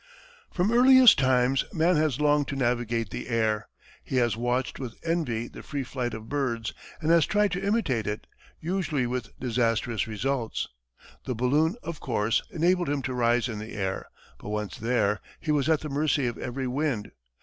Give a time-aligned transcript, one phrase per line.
[0.51, 3.69] From earliest times, man has longed to navigate the air.
[4.03, 8.07] He has watched with envy the free flight of birds, and has tried to imitate
[8.07, 8.25] it,
[8.59, 10.67] usually with disastrous results.
[11.25, 14.07] The balloon, of course, enabled him to rise in the air,
[14.39, 17.11] but once there, he was at the mercy of every wind.